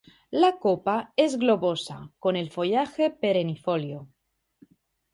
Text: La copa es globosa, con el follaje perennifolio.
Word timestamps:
La 0.43 0.47
copa 0.63 1.13
es 1.15 1.37
globosa, 1.37 2.09
con 2.17 2.35
el 2.35 2.49
follaje 2.49 3.11
perennifolio. 3.11 4.07